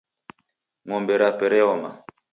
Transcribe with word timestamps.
Ng'ombe 0.85 1.13
rape 1.21 1.45
reoma. 1.53 1.89